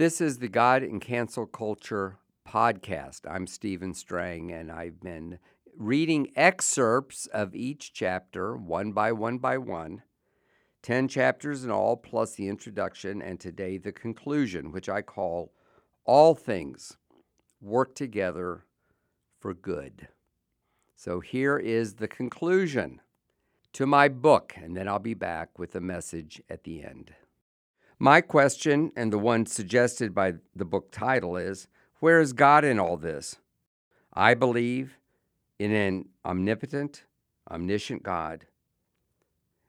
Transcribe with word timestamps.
This 0.00 0.22
is 0.22 0.38
the 0.38 0.48
God 0.48 0.82
and 0.82 0.98
Cancel 0.98 1.44
Culture 1.44 2.16
podcast. 2.48 3.30
I'm 3.30 3.46
Stephen 3.46 3.92
Strang, 3.92 4.50
and 4.50 4.72
I've 4.72 4.98
been 4.98 5.38
reading 5.76 6.32
excerpts 6.34 7.26
of 7.26 7.54
each 7.54 7.92
chapter, 7.92 8.56
one 8.56 8.92
by 8.92 9.12
one 9.12 9.36
by 9.36 9.58
one. 9.58 10.00
10 10.80 11.06
chapters 11.06 11.64
in 11.64 11.70
all, 11.70 11.98
plus 11.98 12.36
the 12.36 12.48
introduction, 12.48 13.20
and 13.20 13.38
today 13.38 13.76
the 13.76 13.92
conclusion, 13.92 14.72
which 14.72 14.88
I 14.88 15.02
call 15.02 15.52
All 16.06 16.34
Things 16.34 16.96
Work 17.60 17.94
Together 17.94 18.64
for 19.38 19.52
Good. 19.52 20.08
So 20.96 21.20
here 21.20 21.58
is 21.58 21.96
the 21.96 22.08
conclusion 22.08 23.02
to 23.74 23.84
my 23.84 24.08
book, 24.08 24.54
and 24.56 24.74
then 24.74 24.88
I'll 24.88 24.98
be 24.98 25.12
back 25.12 25.58
with 25.58 25.74
a 25.74 25.80
message 25.82 26.40
at 26.48 26.64
the 26.64 26.82
end. 26.82 27.12
My 28.02 28.22
question, 28.22 28.92
and 28.96 29.12
the 29.12 29.18
one 29.18 29.44
suggested 29.44 30.14
by 30.14 30.36
the 30.56 30.64
book 30.64 30.90
title, 30.90 31.36
is 31.36 31.68
Where 31.98 32.18
is 32.18 32.32
God 32.32 32.64
in 32.64 32.80
all 32.80 32.96
this? 32.96 33.36
I 34.14 34.32
believe 34.32 34.96
in 35.58 35.70
an 35.70 36.08
omnipotent, 36.24 37.04
omniscient 37.50 38.02
God. 38.02 38.46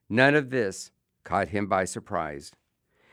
None 0.07 0.33
of 0.33 0.49
this 0.49 0.91
caught 1.25 1.49
him 1.49 1.67
by 1.67 1.83
surprise. 1.83 2.53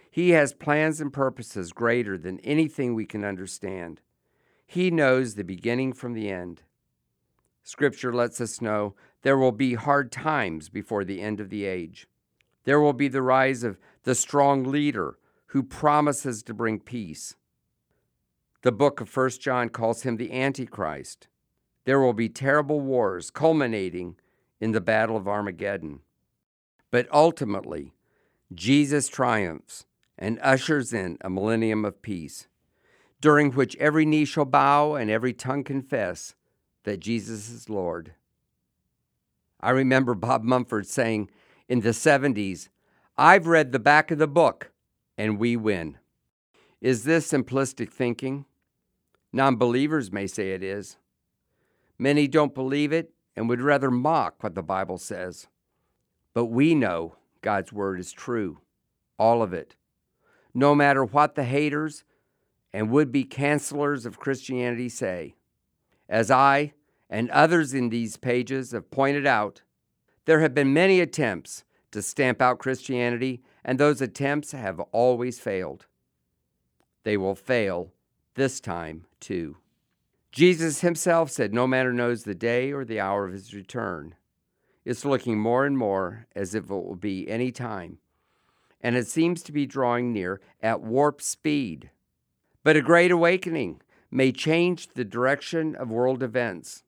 He 0.09 0.31
has 0.31 0.53
plans 0.53 1.01
and 1.01 1.13
purposes 1.13 1.73
greater 1.73 2.17
than 2.17 2.39
anything 2.41 2.95
we 2.95 3.05
can 3.05 3.25
understand. 3.25 4.01
He 4.69 4.89
knows 4.89 5.35
the 5.35 5.43
beginning 5.43 5.95
from 5.95 6.13
the 6.13 6.31
end. 6.31 6.63
Scripture 7.65 8.13
lets 8.13 8.41
us 8.41 8.61
know 8.61 8.95
there 9.23 9.37
will 9.37 9.51
be 9.51 9.75
hard 9.75 10.13
times 10.13 10.69
before 10.69 11.03
the 11.03 11.21
end 11.21 11.41
of 11.41 11.51
the 11.51 11.65
age. 11.65 12.07
There 12.65 12.81
will 12.81 12.93
be 12.93 13.09
the 13.09 13.23
rise 13.23 13.63
of 13.63 13.79
the 14.03 14.15
strong 14.15 14.65
leader 14.65 15.19
who 15.47 15.63
promises 15.63 16.43
to 16.45 16.55
bring 16.55 16.81
peace. 16.81 17.35
The 18.63 18.73
book 18.73 19.01
of 19.01 19.15
1 19.15 19.31
John 19.41 19.69
calls 19.69 20.03
him 20.03 20.17
the 20.17 20.33
Antichrist. 20.33 21.29
There 21.85 22.01
will 22.01 22.13
be 22.13 22.29
terrible 22.29 22.81
wars 22.81 23.31
culminating 23.31 24.17
in 24.61 24.73
the 24.73 24.81
Battle 24.81 25.17
of 25.17 25.29
Armageddon. 25.29 26.01
But 26.91 27.09
ultimately, 27.13 27.93
Jesus 28.53 29.09
triumphs 29.09 29.87
and 30.19 30.39
ushers 30.43 30.93
in 30.93 31.19
a 31.21 31.31
millennium 31.31 31.85
of 31.85 32.03
peace, 32.03 32.49
during 33.21 33.53
which 33.53 33.77
every 33.77 34.05
knee 34.05 34.25
shall 34.25 34.45
bow 34.45 34.95
and 34.95 35.11
every 35.11 35.33
tongue 35.33 35.65
confess 35.65 36.35
that 36.85 37.01
Jesus 37.01 37.51
is 37.51 37.71
Lord. 37.71 38.15
I 39.61 39.71
remember 39.71 40.15
Bob 40.15 40.43
Mumford 40.43 40.87
saying 40.87 41.31
in 41.69 41.81
the 41.81 41.91
70s, 41.91 42.69
I've 43.17 43.47
read 43.47 43.73
the 43.73 43.79
back 43.79 44.11
of 44.11 44.19
the 44.19 44.29
book 44.29 44.73
and 45.17 45.39
we 45.39 45.57
win. 45.57 45.99
Is 46.81 47.05
this 47.05 47.31
simplistic 47.31 47.91
thinking? 47.91 48.45
Non 49.33 49.57
believers 49.57 50.13
may 50.13 50.27
say 50.27 50.53
it 50.53 50.63
is. 50.63 50.97
Many 51.99 52.29
don't 52.29 52.55
believe 52.55 52.93
it 52.93 53.13
and 53.37 53.49
would 53.49 53.61
rather 53.61 53.91
mock 53.91 54.43
what 54.43 54.55
the 54.55 54.63
Bible 54.63 54.99
says. 54.99 55.49
But 56.35 56.47
we 56.47 56.75
know 56.75 57.17
God's 57.43 57.73
word 57.73 57.99
is 57.99 58.13
true, 58.13 58.59
all 59.19 59.43
of 59.43 59.53
it. 59.53 59.75
No 60.55 60.75
matter 60.75 61.05
what 61.05 61.35
the 61.35 61.45
haters 61.45 62.05
and 62.73 62.91
would 62.91 63.11
be 63.11 63.25
cancelers 63.25 64.07
of 64.07 64.19
Christianity 64.19 64.89
say. 64.89 65.35
As 66.09 66.31
I 66.31 66.75
and 67.11 67.31
others 67.31 67.75
in 67.75 67.89
these 67.89 68.17
pages 68.17 68.73
have 68.73 68.91
pointed 68.91 69.27
out, 69.27 69.63
there 70.29 70.41
have 70.41 70.53
been 70.53 70.75
many 70.75 71.01
attempts 71.01 71.65
to 71.91 72.03
stamp 72.03 72.43
out 72.43 72.59
Christianity, 72.59 73.41
and 73.65 73.81
those 73.81 74.03
attempts 74.03 74.53
have 74.53 74.79
always 74.93 75.41
failed. 75.41 75.87
They 77.03 77.17
will 77.17 77.35
fail 77.35 77.95
this 78.35 78.61
time 78.61 79.07
too. 79.21 79.57
Jesus 80.31 80.83
himself 80.83 81.31
said, 81.31 81.55
No 81.55 81.67
man 81.67 81.97
knows 81.97 82.25
the 82.25 82.35
day 82.35 82.73
or 82.73 82.85
the 82.85 83.01
hour 83.01 83.25
of 83.25 83.33
his 83.33 83.55
return. 83.55 84.17
It's 84.85 85.07
looking 85.07 85.39
more 85.39 85.65
and 85.65 85.79
more 85.79 86.27
as 86.37 86.55
if 86.55 86.65
it 86.65 86.69
will 86.69 86.95
be 86.95 87.27
any 87.27 87.51
time, 87.51 87.97
and 88.83 88.97
it 88.97 89.07
seems 89.07 89.43
to 89.45 89.53
be 89.53 89.65
drawing 89.65 90.13
near 90.13 90.43
at 90.61 90.83
warp 90.83 91.23
speed. 91.23 91.89
But 92.63 92.77
a 92.77 92.83
great 92.83 93.11
awakening 93.11 93.81
may 94.11 94.33
change 94.33 94.89
the 94.89 95.07
direction 95.07 95.75
of 95.75 95.91
world 95.91 96.23
events. 96.23 96.85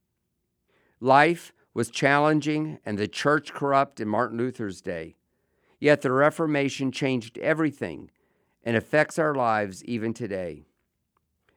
Life 1.01 1.55
was 1.75 1.91
challenging 1.91 2.79
and 2.85 2.99
the 2.99 3.09
church 3.09 3.53
corrupt 3.53 4.01
in 4.01 4.09
Martin 4.09 4.39
Luther's 4.39 4.81
day. 4.81 5.17
Yet 5.79 6.03
the 6.03 6.13
Reformation 6.13 6.93
changed 6.93 7.39
everything 7.39 8.11
and 8.65 8.77
affects 8.77 9.19
our 9.19 9.35
lives 9.35 9.85
even 9.85 10.13
today. 10.13 10.65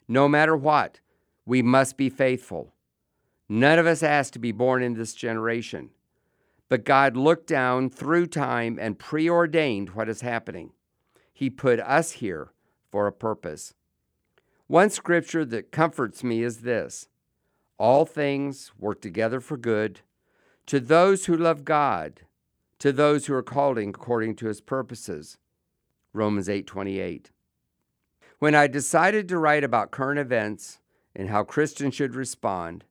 No 0.08 0.28
matter 0.28 0.56
what, 0.56 1.00
we 1.46 1.62
must 1.62 1.98
be 1.98 2.10
faithful. 2.10 2.74
None 3.50 3.80
of 3.80 3.86
us 3.86 4.04
asked 4.04 4.34
to 4.34 4.40
be 4.40 4.52
born 4.52 4.82
in 4.82 4.94
this 4.94 5.14
generation, 5.14 5.90
but 6.70 6.86
God 6.86 7.18
looked 7.18 7.48
down 7.48 7.90
through 7.90 8.28
time 8.28 8.78
and 8.80 8.98
preordained 8.98 9.92
what 9.92 10.08
is 10.10 10.22
happening. 10.22 10.72
He 11.34 11.50
put 11.50 11.80
us 11.80 12.14
here 12.14 12.54
for 12.90 13.08
a 13.08 13.12
purpose. 13.12 13.74
One 14.68 14.90
scripture 14.90 15.44
that 15.46 15.72
comforts 15.72 16.24
me 16.24 16.42
is 16.42 16.62
this 16.62 17.10
All 17.78 18.06
things 18.06 18.72
work 18.78 19.02
together 19.02 19.40
for 19.40 19.58
good 19.58 20.02
to 20.66 20.80
those 20.80 21.26
who 21.26 21.36
love 21.36 21.66
God, 21.66 22.22
to 22.80 22.92
those 22.92 23.26
who 23.26 23.34
are 23.34 23.44
called 23.44 23.78
according 23.78 24.36
to 24.38 24.48
his 24.48 24.62
purposes. 24.62 25.38
Romans 26.14 26.48
8:28. 26.48 27.32
When 28.40 28.56
I 28.56 28.68
decided 28.68 29.28
to 29.30 29.38
write 29.38 29.64
about 29.64 29.92
current 29.92 30.20
events 30.20 30.80
and 31.16 31.30
how 31.30 31.44
Christians 31.44 31.96
should 31.96 32.16
respond, 32.16 32.86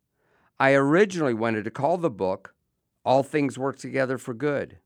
I 0.58 0.74
originally 0.74 1.34
wanted 1.34 1.64
to 1.64 1.70
call 1.70 1.98
the 1.98 2.10
book 2.10 2.54
All 3.04 3.22
Things 3.22 3.58
Work 3.58 3.78
Together 3.78 4.18
for 4.18 4.34
Good. 4.34 4.78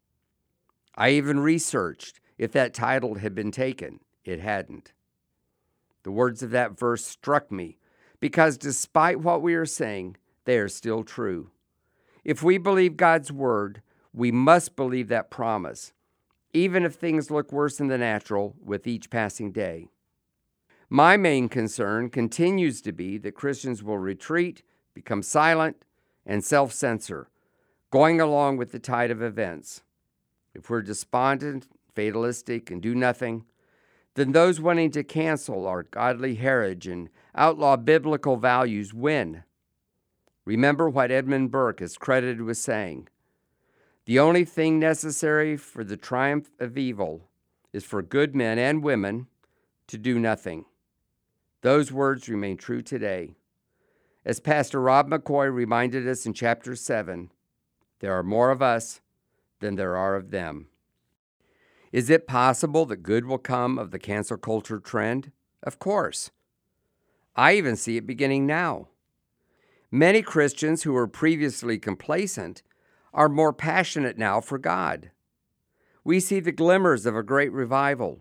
I 0.95 1.11
even 1.11 1.41
researched 1.41 2.21
if 2.39 2.53
that 2.53 2.75
title 2.75 3.17
had 3.17 3.35
been 3.35 3.51
taken. 3.51 4.01
It 4.25 4.41
hadn't. 4.41 4.93
The 6.03 6.11
words 6.11 6.43
of 6.43 6.51
that 6.51 6.79
verse 6.79 7.05
struck 7.05 7.51
me 7.51 7.79
because 8.21 8.57
despite 8.57 9.21
what 9.21 9.43
we 9.43 9.55
are 9.55 9.67
saying, 9.67 10.17
they 10.45 10.59
are 10.59 10.69
still 10.69 11.03
true. 11.03 11.51
If 12.25 12.43
we 12.43 12.59
believe 12.59 12.97
God's 12.97 13.31
word, 13.31 13.83
we 14.13 14.33
must 14.33 14.77
believe 14.77 15.09
that 15.09 15.31
promise, 15.31 15.93
even 16.53 16.85
if 16.85 16.95
things 16.95 17.31
look 17.31 17.53
worse 17.53 17.81
in 17.81 17.89
the 17.89 17.99
natural 17.99 18.57
with 18.65 18.87
each 18.87 19.11
passing 19.11 19.53
day. 19.53 19.89
My 20.89 21.17
main 21.17 21.49
concern 21.49 22.11
continues 22.11 22.81
to 22.83 22.93
be 22.93 23.19
that 23.19 23.35
Christians 23.35 23.83
will 23.83 23.99
retreat, 23.99 24.63
become 24.95 25.23
silent, 25.23 25.85
and 26.25 26.45
self 26.45 26.73
censor, 26.73 27.29
going 27.91 28.21
along 28.21 28.57
with 28.57 28.73
the 28.73 28.79
tide 28.79 29.11
of 29.11 29.23
events. 29.23 29.83
If 30.55 30.71
we're 30.71 30.83
despondent, 30.83 31.67
fatalistic, 31.95 32.71
and 32.71 32.81
do 32.81 32.95
nothing, 32.95 33.45
then 34.17 34.33
those 34.33 34.61
wanting 34.61 34.91
to 34.91 35.05
cancel 35.05 35.67
our 35.67 35.83
godly 35.85 36.37
heritage 36.37 36.87
and 36.87 37.11
outlaw 37.35 37.77
biblical 37.77 38.37
values 38.37 38.93
win. 38.93 39.45
Remember 40.47 40.89
what 40.89 41.11
Edmund 41.11 41.51
Burke 41.51 41.83
is 41.83 41.99
credited 41.99 42.41
with 42.41 42.57
saying 42.57 43.09
The 44.07 44.19
only 44.19 44.45
thing 44.45 44.79
necessary 44.79 45.57
for 45.57 45.85
the 45.85 45.99
triumph 45.99 46.51
of 46.59 46.79
evil 46.79 47.29
is 47.75 47.85
for 47.85 48.01
good 48.01 48.35
men 48.35 48.59
and 48.59 48.83
women 48.83 49.27
to 49.87 49.99
do 49.99 50.19
nothing. 50.19 50.65
Those 51.61 51.93
words 51.93 52.29
remain 52.29 52.57
true 52.57 52.81
today. 52.81 53.35
As 54.25 54.41
Pastor 54.41 54.81
Rob 54.81 55.11
McCoy 55.11 55.53
reminded 55.53 56.09
us 56.09 56.25
in 56.25 56.33
chapter 56.33 56.75
7, 56.75 57.31
there 58.01 58.15
are 58.15 58.23
more 58.23 58.51
of 58.51 58.63
us 58.63 59.01
than 59.61 59.77
there 59.77 59.97
are 59.97 60.17
of 60.17 60.31
them. 60.31 60.69
Is 61.97 62.11
it 62.11 62.27
possible 62.27 62.85
that 62.85 63.03
good 63.03 63.25
will 63.25 63.39
come 63.39 63.79
of 63.79 63.91
the 63.91 63.99
cancel 63.99 64.37
culture 64.37 64.79
trend? 64.79 65.33
Of 65.63 65.79
course. 65.79 66.31
I 67.35 67.55
even 67.55 67.75
see 67.75 67.97
it 67.97 68.07
beginning 68.07 68.45
now. 68.45 68.89
Many 69.91 70.21
Christians 70.21 70.83
who 70.83 70.93
were 70.93 71.07
previously 71.07 71.79
complacent 71.79 72.63
are 73.15 73.31
more 73.31 73.55
passionate 73.55 74.19
now 74.19 74.43
for 74.43 74.59
God. 74.59 75.11
We 76.05 76.21
see 76.21 76.39
the 76.39 76.53
glimmers 76.53 77.07
of 77.07 77.17
a 77.17 77.23
great 77.23 77.51
revival. 77.51 78.21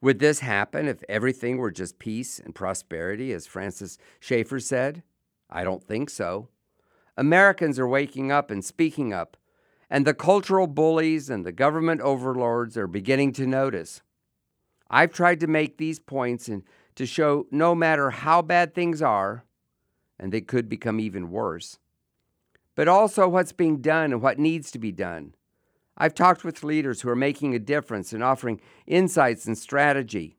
Would 0.00 0.18
this 0.18 0.40
happen 0.40 0.88
if 0.88 1.04
everything 1.08 1.58
were 1.58 1.70
just 1.70 2.00
peace 2.00 2.40
and 2.40 2.52
prosperity, 2.52 3.32
as 3.32 3.46
Francis 3.46 3.96
Schaeffer 4.18 4.58
said? 4.58 5.04
I 5.48 5.62
don't 5.62 5.84
think 5.84 6.10
so. 6.10 6.48
Americans 7.16 7.78
are 7.78 7.86
waking 7.86 8.32
up 8.32 8.50
and 8.50 8.64
speaking 8.64 9.12
up 9.12 9.36
and 9.88 10.06
the 10.06 10.14
cultural 10.14 10.66
bullies 10.66 11.30
and 11.30 11.44
the 11.44 11.52
government 11.52 12.00
overlords 12.00 12.76
are 12.76 12.86
beginning 12.86 13.32
to 13.32 13.46
notice. 13.46 14.02
I've 14.90 15.12
tried 15.12 15.40
to 15.40 15.46
make 15.46 15.78
these 15.78 15.98
points 15.98 16.48
and 16.48 16.62
to 16.96 17.06
show 17.06 17.46
no 17.50 17.74
matter 17.74 18.10
how 18.10 18.42
bad 18.42 18.74
things 18.74 19.02
are, 19.02 19.44
and 20.18 20.32
they 20.32 20.40
could 20.40 20.68
become 20.68 20.98
even 20.98 21.30
worse, 21.30 21.78
but 22.74 22.88
also 22.88 23.28
what's 23.28 23.52
being 23.52 23.80
done 23.80 24.12
and 24.12 24.22
what 24.22 24.38
needs 24.38 24.70
to 24.70 24.78
be 24.78 24.92
done. 24.92 25.34
I've 25.98 26.14
talked 26.14 26.44
with 26.44 26.64
leaders 26.64 27.00
who 27.00 27.08
are 27.08 27.16
making 27.16 27.54
a 27.54 27.58
difference 27.58 28.12
and 28.12 28.22
offering 28.22 28.60
insights 28.86 29.46
and 29.46 29.56
strategy. 29.56 30.36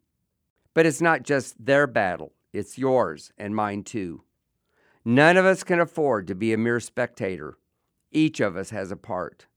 But 0.74 0.86
it's 0.86 1.02
not 1.02 1.24
just 1.24 1.64
their 1.64 1.88
battle, 1.88 2.34
it's 2.54 2.78
yours 2.78 3.32
and 3.38 3.56
mine 3.56 3.84
too. 3.84 4.22
None 5.04 5.38
of 5.38 5.46
us 5.46 5.64
can 5.64 5.80
afford 5.80 6.28
to 6.28 6.36
be 6.36 6.54
a 6.54 6.58
mere 6.58 6.80
spectator. 6.80 7.58
Each 8.12 8.40
of 8.40 8.56
us 8.56 8.70
has 8.70 8.92
a 8.92 8.98
part. 8.98 9.48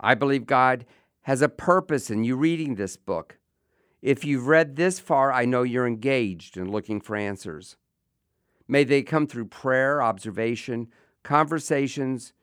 I 0.00 0.14
believe 0.14 0.46
God 0.46 0.84
has 1.22 1.40
a 1.40 1.48
purpose 1.48 2.10
in 2.10 2.24
you 2.24 2.36
reading 2.36 2.74
this 2.74 2.96
book. 2.96 3.38
If 4.02 4.24
you've 4.24 4.46
read 4.46 4.76
this 4.76 5.00
far, 5.00 5.32
I 5.32 5.46
know 5.46 5.62
you're 5.62 5.86
engaged 5.86 6.58
and 6.58 6.70
looking 6.70 7.00
for 7.00 7.16
answers. 7.16 7.76
May 8.68 8.84
they 8.84 9.02
come 9.02 9.26
through 9.26 9.46
prayer, 9.46 10.02
observation, 10.02 10.88
conversations, 11.22 12.34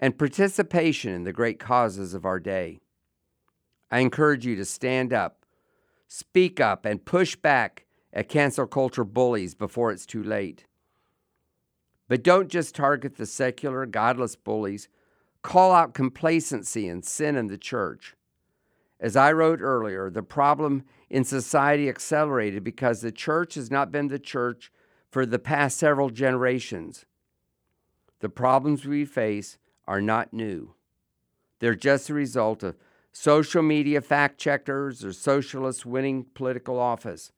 and 0.00 0.18
participation 0.18 1.14
in 1.14 1.24
the 1.24 1.32
great 1.32 1.60
causes 1.60 2.14
of 2.14 2.24
our 2.24 2.40
day. 2.40 2.80
I 3.90 4.00
encourage 4.00 4.44
you 4.44 4.56
to 4.56 4.64
stand 4.64 5.12
up, 5.12 5.44
speak 6.08 6.58
up, 6.58 6.84
and 6.84 7.04
push 7.04 7.36
back 7.36 7.86
at 8.12 8.28
cancel 8.28 8.66
culture 8.66 9.04
bullies 9.04 9.54
before 9.54 9.92
it's 9.92 10.06
too 10.06 10.22
late. 10.22 10.66
But 12.08 12.22
don't 12.22 12.48
just 12.48 12.74
target 12.74 13.16
the 13.16 13.26
secular, 13.26 13.86
godless 13.86 14.36
bullies. 14.36 14.88
Call 15.42 15.72
out 15.72 15.94
complacency 15.94 16.88
and 16.88 17.04
sin 17.04 17.36
in 17.36 17.46
the 17.46 17.58
church. 17.58 18.14
As 19.00 19.16
I 19.16 19.32
wrote 19.32 19.60
earlier, 19.60 20.10
the 20.10 20.22
problem 20.22 20.84
in 21.10 21.24
society 21.24 21.88
accelerated 21.88 22.64
because 22.64 23.00
the 23.00 23.12
church 23.12 23.54
has 23.54 23.70
not 23.70 23.90
been 23.90 24.08
the 24.08 24.18
church 24.18 24.70
for 25.10 25.26
the 25.26 25.38
past 25.38 25.78
several 25.78 26.10
generations. 26.10 27.04
The 28.20 28.28
problems 28.28 28.86
we 28.86 29.04
face 29.04 29.58
are 29.86 30.00
not 30.00 30.32
new. 30.32 30.74
They're 31.58 31.74
just 31.74 32.10
a 32.10 32.14
result 32.14 32.62
of 32.62 32.76
social 33.12 33.62
media 33.62 34.00
fact 34.00 34.38
checkers 34.38 35.04
or 35.04 35.12
socialists 35.12 35.86
winning 35.86 36.26
political 36.34 36.78
office. 36.78 37.32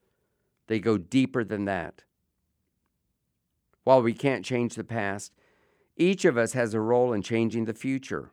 They 0.67 0.79
go 0.79 0.97
deeper 0.97 1.43
than 1.43 1.65
that. 1.65 2.03
While 3.87 4.01
we 4.01 4.13
can't 4.13 4.43
change 4.43 4.75
the 4.75 4.83
past, 4.83 5.31
each 5.95 6.25
of 6.25 6.37
us 6.37 6.51
has 6.51 6.73
a 6.73 6.79
role 6.81 7.13
in 7.13 7.21
changing 7.21 7.63
the 7.63 7.73
future. 7.73 8.31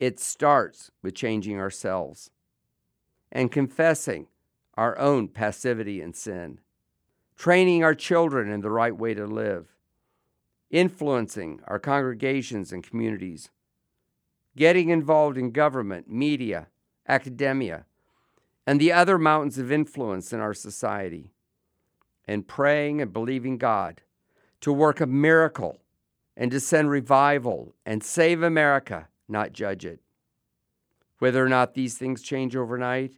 It 0.00 0.18
starts 0.18 0.90
with 1.00 1.14
changing 1.14 1.60
ourselves 1.60 2.30
and 3.30 3.52
confessing 3.52 4.26
our 4.74 4.98
own 4.98 5.28
passivity 5.28 6.00
and 6.00 6.16
sin 6.16 6.58
training 7.36 7.84
our 7.84 7.94
children 7.94 8.50
in 8.50 8.62
the 8.62 8.70
right 8.70 8.96
way 8.98 9.14
to 9.14 9.26
live, 9.26 9.76
influencing 10.72 11.60
our 11.68 11.78
congregations 11.78 12.72
and 12.72 12.82
communities, 12.82 13.50
getting 14.56 14.88
involved 14.88 15.38
in 15.38 15.52
government, 15.52 16.10
media, 16.10 16.66
academia, 17.08 17.86
and 18.66 18.80
the 18.80 18.90
other 18.90 19.18
mountains 19.18 19.56
of 19.56 19.70
influence 19.70 20.32
in 20.32 20.40
our 20.40 20.52
society, 20.52 21.30
and 22.26 22.48
praying 22.48 23.00
and 23.00 23.12
believing 23.12 23.56
God 23.56 24.00
to 24.64 24.72
work 24.72 24.98
a 24.98 25.06
miracle 25.06 25.78
and 26.38 26.50
to 26.50 26.58
send 26.58 26.88
revival 26.88 27.74
and 27.84 28.02
save 28.02 28.42
America, 28.42 29.08
not 29.28 29.52
judge 29.52 29.84
it. 29.84 30.00
Whether 31.18 31.44
or 31.44 31.50
not 31.50 31.74
these 31.74 31.98
things 31.98 32.22
change 32.22 32.56
overnight 32.56 33.12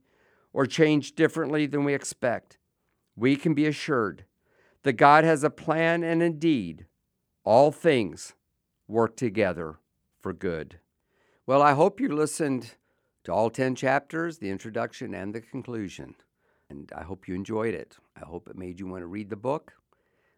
or 0.53 0.67
change 0.67 1.15
differently 1.15 1.67
than 1.67 1.85
we 1.85 1.95
expect, 1.95 2.59
we 3.15 3.37
can 3.37 3.55
be 3.55 3.65
assured 3.65 4.25
that 4.83 4.95
God 4.95 5.23
has 5.23 5.45
a 5.45 5.49
plan 5.49 6.03
and 6.03 6.21
indeed 6.21 6.87
all 7.45 7.71
things 7.71 8.35
work 8.89 9.17
together 9.17 9.77
for 10.21 10.33
good. 10.33 10.81
Well, 11.47 11.63
I 11.63 11.75
hope 11.75 12.01
you 12.01 12.09
listened 12.09 12.73
to 13.23 13.33
all 13.33 13.51
10 13.51 13.77
chapters, 13.77 14.39
the 14.39 14.51
introduction, 14.51 15.15
and 15.15 15.33
the 15.33 15.43
conclusion. 15.43 16.17
And 16.69 16.91
I 16.93 17.05
hope 17.05 17.29
you 17.29 17.37
enjoyed 17.37 17.75
it. 17.75 17.99
I 18.21 18.27
hope 18.27 18.49
it 18.49 18.59
made 18.59 18.81
you 18.81 18.89
want 18.89 19.03
to 19.03 19.07
read 19.07 19.31
the 19.31 19.37
book. 19.37 19.75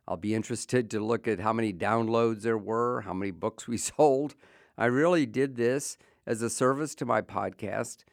I'll 0.08 0.16
be 0.16 0.34
interested 0.34 0.90
to 0.90 1.00
look 1.00 1.28
at 1.28 1.38
how 1.38 1.52
many 1.52 1.72
downloads 1.72 2.42
there 2.42 2.58
were, 2.58 3.02
how 3.02 3.12
many 3.12 3.30
books 3.30 3.68
we 3.68 3.76
sold. 3.76 4.34
I 4.76 4.86
really 4.86 5.26
did 5.26 5.54
this 5.54 5.96
as 6.26 6.42
a 6.42 6.50
service 6.50 6.96
to 6.96 7.06
my 7.06 7.22
podcast 7.22 8.04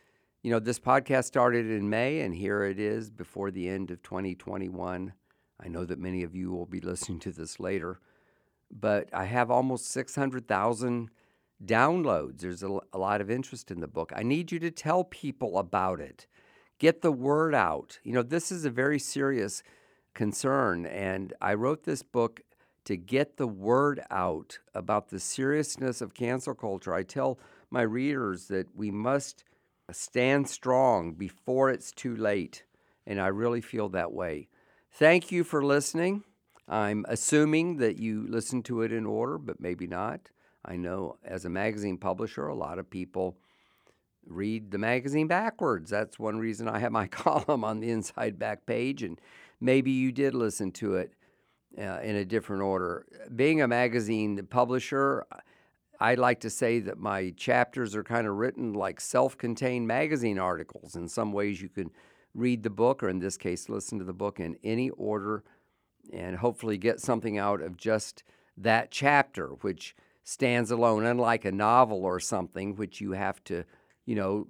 you 0.45 0.51
know, 0.51 0.59
this 0.59 0.77
podcast 0.77 1.24
started 1.24 1.65
in 1.65 1.89
May, 1.89 2.19
and 2.19 2.36
here 2.36 2.65
it 2.65 2.80
is 2.80 3.09
before 3.09 3.50
the 3.50 3.68
end 3.68 3.89
of 3.89 4.03
2021. 4.03 5.12
I 5.59 5.68
know 5.68 5.86
that 5.86 5.97
many 5.97 6.21
of 6.21 6.36
you 6.36 6.51
will 6.51 6.68
be 6.68 6.80
listening 6.81 7.18
to 7.21 7.31
this 7.31 7.59
later, 7.59 8.00
but 8.69 9.09
I 9.12 9.25
have 9.25 9.50
almost 9.50 9.88
600,000 9.88 11.09
downloads. 11.65 12.42
There's 12.42 12.62
a, 12.62 12.77
a, 12.94 13.00
lot 13.00 13.21
of 13.21 13.31
interest 13.31 13.71
in 13.71 13.80
the 13.80 13.88
book. 13.88 14.13
I 14.15 14.21
need 14.21 14.51
you 14.51 14.59
to 14.59 14.69
tell 14.69 15.03
people 15.03 15.57
about 15.57 16.00
it. 16.00 16.27
Get 16.77 17.01
the 17.01 17.12
word 17.12 17.56
out. 17.56 17.97
You 18.03 18.13
know, 18.13 18.21
this 18.21 18.51
is 18.51 18.65
a 18.65 18.69
very 18.69 19.00
serious 19.00 19.63
concern, 20.15 20.88
and 20.88 21.33
I 21.39 21.53
wrote 21.53 21.83
this 21.83 22.01
book 22.01 22.41
to 22.85 22.97
get 22.97 23.38
the 23.38 23.47
word 23.47 24.01
out 24.09 24.57
about 24.73 25.09
the 25.09 25.19
seriousness 25.19 26.01
of 26.01 26.15
cancel 26.15 26.56
culture. 26.56 26.94
I 26.94 27.03
tell 27.03 27.39
my 27.69 27.83
readers 27.83 28.47
that 28.47 28.75
we 28.75 28.89
must 28.89 29.44
Stand 29.91 30.50
strong 30.50 31.13
before 31.13 31.69
it's 31.69 31.91
too 31.91 32.15
late. 32.15 32.63
And 33.06 33.21
I 33.21 33.27
really 33.27 33.62
feel 33.62 33.89
that 33.89 34.12
way. 34.12 34.47
Thank 34.91 35.31
you 35.31 35.44
for 35.44 35.63
listening. 35.63 36.23
I'm 36.68 37.06
assuming 37.07 37.77
that 37.77 37.97
you 38.00 38.25
listen 38.27 38.63
to 38.63 38.81
it 38.81 38.91
in 38.91 39.06
order, 39.06 39.38
but 39.38 39.59
maybe 39.59 39.85
not. 39.85 40.31
I 40.63 40.77
know 40.77 41.18
as 41.23 41.45
a 41.45 41.50
magazine 41.50 41.97
publisher, 41.97 42.47
a 42.47 42.56
lot 42.56 42.79
of 42.79 42.89
people 42.89 43.38
read 44.25 44.71
the 44.71 44.79
magazine 44.79 45.27
backwards. 45.27 45.91
That's 45.91 46.18
one 46.18 46.39
reason 46.39 46.68
I 46.68 46.79
have 46.79 46.91
my 46.91 47.06
column 47.07 47.63
on 47.63 47.79
the 47.79 47.91
inside 47.91 48.39
back 48.39 48.65
page, 48.65 49.03
and 49.03 49.21
maybe 49.60 49.92
you 49.92 50.12
did 50.12 50.34
listen 50.34 50.72
to 50.74 50.96
it 50.96 51.13
uh, 51.78 52.00
in 52.02 52.16
a 52.16 52.25
different 52.25 52.62
order. 52.62 53.06
Being 53.36 53.62
a 53.62 53.68
magazine 53.68 54.46
publisher, 54.50 55.25
I 56.00 56.16
like 56.16 56.42
to 56.42 56.50
say 56.50 56.80
that 56.80 56.98
my 56.98 57.34
chapters 57.38 57.96
are 57.96 58.04
kind 58.04 58.28
of 58.28 58.36
written 58.36 58.74
like 58.74 59.00
self 59.00 59.38
contained 59.38 59.88
magazine 59.88 60.40
articles. 60.40 60.96
In 60.96 61.07
some 61.07 61.31
ways, 61.31 61.62
you 61.62 61.69
can 61.69 61.92
read 62.34 62.63
the 62.63 62.69
book, 62.69 63.02
or 63.02 63.10
in 63.10 63.19
this 63.19 63.38
case, 63.38 63.69
listen 63.69 63.98
to 64.00 64.06
the 64.06 64.13
book 64.13 64.40
in 64.40 64.57
any 64.63 64.90
order, 64.92 65.44
and 66.12 66.36
hopefully 66.38 66.78
get 66.78 67.00
something 67.00 67.38
out 67.38 67.62
of 67.62 67.78
just 67.78 68.24
that 68.57 68.92
chapter, 68.92 69.48
which 69.62 69.96
stands 70.24 70.72
alone, 70.72 71.06
unlike 71.06 71.46
a 71.46 71.52
novel 71.52 72.04
or 72.04 72.19
something, 72.19 72.75
which 72.75 73.00
you 73.00 73.12
have 73.12 73.44
to, 73.46 73.63
you 74.06 74.16
know, 74.16 74.48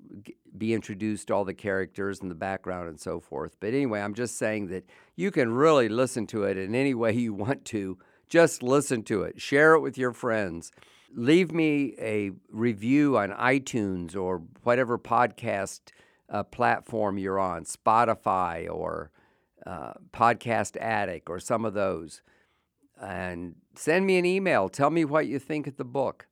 be 0.58 0.74
introduced 0.74 1.28
to 1.28 1.34
all 1.34 1.46
the 1.46 1.54
characters 1.54 2.22
and 2.22 2.30
the 2.30 2.36
background 2.36 2.90
and 2.90 3.00
so 3.00 3.20
forth. 3.20 3.56
But 3.60 3.74
anyway, 3.74 4.02
I'm 4.02 4.14
just 4.14 4.38
saying 4.38 4.68
that 4.68 4.86
you 5.16 5.32
can 5.32 5.52
really 5.52 5.90
listen 5.90 6.28
to 6.28 6.44
it 6.44 6.58
in 6.58 6.76
any 6.76 6.94
way 6.94 7.14
you 7.16 7.34
want 7.34 7.66
to. 7.66 7.98
Just 8.28 8.64
listen 8.64 9.04
to 9.04 9.22
it, 9.22 9.40
share 9.40 9.76
it 9.76 9.82
with 9.82 9.98
your 9.98 10.12
friends 10.12 10.72
leave 11.16 11.52
me 11.52 11.96
a 11.98 12.32
review 12.52 13.18
on 13.18 13.32
iTunes 13.32 14.16
or 14.16 14.44
whatever 14.64 14.98
podcast 15.00 15.80
uh, 16.30 16.44
platform 16.44 17.18
you're 17.18 17.40
on, 17.40 17.64
Spotify 17.64 18.70
or 18.70 19.12
uh, 19.66 19.94
Podcast 20.12 20.78
Addict 20.78 21.30
or 21.30 21.40
some 21.40 21.66
of 21.66 21.74
those. 21.74 22.22
And 23.02 23.56
send 23.76 24.06
me 24.06 24.18
an 24.18 24.26
email. 24.26 24.70
Tell 24.70 24.90
me 24.90 25.06
what 25.06 25.28
you 25.28 25.40
think 25.40 25.68
of 25.68 25.78
the 25.78 25.86
book. 25.86 26.28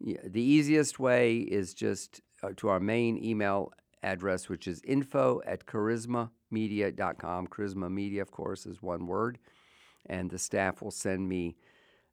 The 0.00 0.42
easiest 0.42 0.98
way 0.98 1.38
is 1.38 1.72
just 1.72 2.20
uh, 2.46 2.52
to 2.56 2.68
our 2.68 2.80
main 2.80 3.22
email 3.22 3.72
address, 4.02 4.48
which 4.48 4.68
is 4.68 4.80
info 4.84 5.40
at 5.46 5.66
charismamedia.com. 5.66 7.46
Charisma 7.48 7.90
Media, 7.90 8.22
of 8.22 8.30
course, 8.30 8.66
is 8.66 8.82
one 8.82 9.06
word. 9.06 9.38
And 10.06 10.30
the 10.30 10.38
staff 10.38 10.82
will 10.82 10.92
send 10.92 11.28
me 11.28 11.56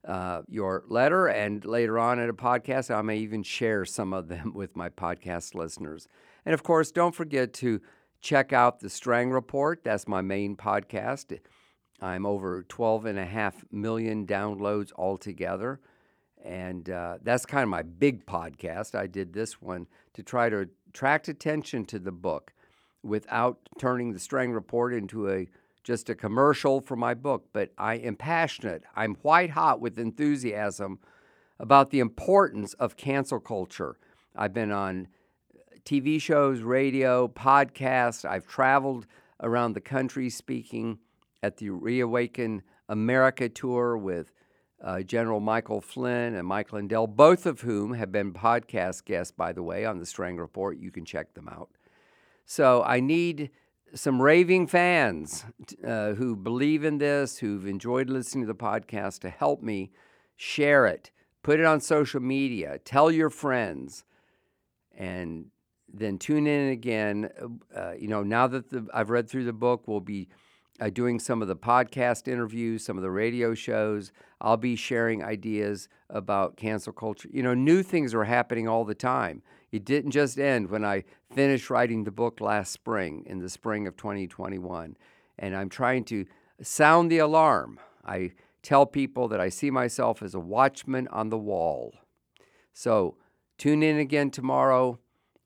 uh, 0.08 0.42
your 0.50 0.84
letter, 0.88 1.28
and 1.28 1.64
later 1.64 1.98
on 1.98 2.20
in 2.20 2.30
a 2.30 2.34
podcast, 2.34 2.94
I 2.94 3.02
may 3.02 3.18
even 3.20 3.42
share 3.44 3.86
some 3.86 4.14
of 4.14 4.28
them 4.28 4.52
with 4.56 4.76
my 4.76 4.90
podcast 4.90 5.56
listeners. 5.56 6.08
And 6.46 6.54
of 6.54 6.64
course, 6.64 6.92
don't 6.92 7.16
forget 7.16 7.54
to 7.56 7.80
check 8.20 8.52
out 8.52 8.80
the 8.80 8.90
Strang 8.90 9.32
Report. 9.32 9.82
That's 9.84 10.08
my 10.08 10.22
main 10.22 10.58
podcast. 10.58 11.40
I'm 12.02 12.26
over 12.26 12.64
12 12.64 13.06
and 13.06 13.20
a 13.20 13.26
half 13.26 13.64
million 13.72 14.28
downloads 14.28 14.92
altogether. 14.98 15.80
And 16.44 16.90
uh, 16.90 17.18
that's 17.24 17.46
kind 17.46 17.64
of 17.64 17.70
my 17.70 17.82
big 17.82 18.26
podcast. 18.26 18.96
I 18.96 19.08
did 19.08 19.34
this 19.34 19.62
one 19.62 19.88
to 20.14 20.22
try 20.22 20.50
to 20.50 20.68
attract 20.90 21.30
attention 21.30 21.86
to 21.86 22.00
the 22.00 22.12
book 22.12 22.54
without 23.02 23.60
turning 23.80 24.14
the 24.14 24.20
Strang 24.20 24.52
Report 24.52 24.94
into 24.94 25.30
a 25.30 25.48
just 25.84 26.10
a 26.10 26.16
commercial 26.16 26.80
for 26.80 26.96
my 26.96 27.14
book, 27.14 27.50
but 27.52 27.72
I 27.78 27.96
am 27.96 28.16
passionate. 28.16 28.84
I'm 28.96 29.16
white 29.16 29.50
hot 29.50 29.82
with 29.82 30.00
enthusiasm 30.00 31.00
about 31.60 31.90
the 31.90 32.00
importance 32.00 32.74
of 32.76 32.96
cancel 32.96 33.40
culture. 33.40 33.98
I've 34.36 34.54
been 34.54 34.72
on 34.72 35.08
TV 35.86 36.22
shows, 36.22 36.62
radio, 36.62 37.28
podcasts. 37.28 38.24
I've 38.24 38.48
traveled 38.48 39.06
around 39.42 39.74
the 39.74 39.82
country 39.82 40.30
speaking 40.30 41.00
at 41.42 41.58
the 41.58 41.70
Reawaken 41.70 42.64
America 42.88 43.50
tour 43.50 43.98
with 43.98 44.32
uh, 44.84 45.02
General 45.02 45.40
Michael 45.40 45.80
Flynn 45.82 46.36
and 46.36 46.48
Mike 46.48 46.74
Lindell, 46.74 47.08
both 47.08 47.46
of 47.46 47.62
whom 47.62 47.94
have 47.94 48.12
been 48.12 48.34
podcast 48.34 49.06
guests, 49.06 49.32
by 49.32 49.54
the 49.54 49.64
way, 49.64 49.86
on 49.86 49.98
the 49.98 50.06
Strang 50.06 50.38
Report. 50.38 50.78
You 50.78 50.92
can 50.92 51.06
check 51.06 51.34
them 51.34 51.48
out. 51.48 51.70
So 52.46 52.84
I 52.84 53.00
need 53.00 53.50
some 53.96 54.22
raving 54.22 54.68
fans 54.68 55.46
uh, 55.88 56.14
who 56.14 56.36
believe 56.36 56.84
in 56.84 56.98
this, 56.98 57.38
who've 57.38 57.66
enjoyed 57.66 58.10
listening 58.10 58.46
to 58.46 58.48
the 58.48 58.56
podcast, 58.56 59.20
to 59.20 59.30
help 59.30 59.62
me 59.62 59.92
share 60.36 60.86
it, 60.86 61.12
put 61.44 61.60
it 61.60 61.66
on 61.66 61.80
social 61.80 62.20
media, 62.20 62.80
tell 62.80 63.10
your 63.10 63.30
friends, 63.30 64.04
and 64.98 65.46
then 65.94 66.18
tune 66.18 66.48
in 66.48 66.72
again. 66.72 67.30
Uh, 67.76 67.94
you 67.98 68.08
know, 68.08 68.24
now 68.24 68.48
that 68.48 68.70
the, 68.70 68.88
I've 68.94 69.12
read 69.12 69.30
through 69.30 69.46
the 69.46 69.54
book, 69.54 69.88
we'll 69.88 70.02
be 70.02 70.28
uh, 70.80 70.90
doing 70.90 71.20
some 71.20 71.42
of 71.42 71.48
the 71.48 71.56
podcast 71.56 72.28
interviews, 72.28 72.84
some 72.84 72.98
of 72.98 73.04
the 73.04 73.12
radio 73.12 73.54
shows. 73.54 74.12
I'll 74.42 74.58
be 74.58 74.76
sharing 74.76 75.24
ideas 75.24 75.88
about 76.10 76.58
cancel 76.58 76.94
culture. 76.94 77.30
You 77.32 77.44
know, 77.44 77.54
new 77.54 77.84
things 77.84 78.14
are 78.14 78.24
happening 78.24 78.68
all 78.68 78.84
the 78.84 78.96
time. 78.96 79.42
It 79.72 79.86
didn't 79.86 80.12
just 80.12 80.40
end 80.40 80.70
when 80.70 80.84
I 80.84 81.04
finished 81.34 81.70
writing 81.70 82.04
the 82.04 82.12
book 82.12 82.42
last 82.42 82.72
spring, 82.72 83.24
in 83.26 83.40
the 83.40 83.50
spring 83.50 83.88
of 83.88 83.96
2021. 83.98 84.98
And 85.40 85.56
I'm 85.56 85.70
trying 85.70 86.04
to 86.06 86.26
sound 86.62 87.12
the 87.12 87.20
alarm. 87.20 87.80
I 88.06 88.32
tell 88.62 88.86
people 88.86 89.28
that 89.28 89.40
I 89.40 89.50
see 89.50 89.72
myself 89.72 90.22
as 90.22 90.34
a 90.34 90.40
watchman 90.40 91.08
on 91.10 91.30
the 91.30 91.38
wall. 91.38 91.94
So 92.74 93.18
tune 93.58 93.84
in 93.84 93.98
again 93.98 94.32
tomorrow 94.32 95.00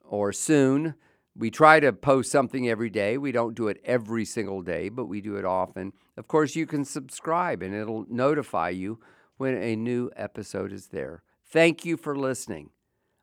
or 0.04 0.32
soon 0.32 0.96
we 1.38 1.52
try 1.52 1.80
to 1.80 1.94
post 1.94 2.32
something 2.32 2.68
every 2.68 2.90
day. 2.90 3.18
We 3.18 3.32
don't 3.32 3.56
do 3.56 3.68
it 3.68 3.80
every 3.84 4.26
single 4.26 4.62
day, 4.62 4.90
but 4.90 5.06
we 5.06 5.22
do 5.22 5.36
it 5.36 5.46
often. 5.46 5.94
Of 6.18 6.28
course, 6.28 6.56
you 6.56 6.66
can 6.66 6.84
subscribe 6.84 7.62
and 7.62 7.76
it'll 7.76 8.06
notify 8.10 8.70
you 8.70 9.00
when 9.38 9.56
a 9.56 9.76
new 9.76 10.10
episode 10.16 10.74
is 10.74 10.88
there. 10.88 11.22
Thank 11.46 11.86
you 11.86 11.96
for 11.96 12.18
listening. 12.18 12.72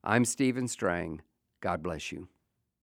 I'm 0.04 0.24
Stephen 0.24 0.68
Strang. 0.68 1.22
God 1.60 1.82
bless 1.82 2.12
you. 2.12 2.28